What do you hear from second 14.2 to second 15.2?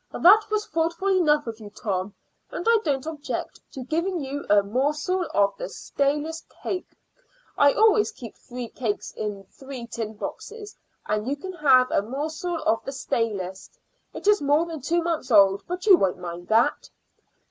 is more than two